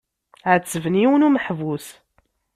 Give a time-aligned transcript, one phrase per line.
[0.51, 1.87] Ɛettben yiwen umeḥbus.